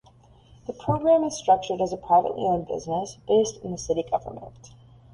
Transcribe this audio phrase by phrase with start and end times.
[0.65, 4.71] The program is structured as a privately owned business based in the city government.